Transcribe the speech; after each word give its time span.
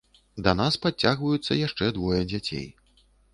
Да 0.45 0.53
нас 0.61 0.77
падцягваюцца 0.85 1.59
яшчэ 1.67 1.91
двое 1.99 2.21
дзяцей. 2.33 2.67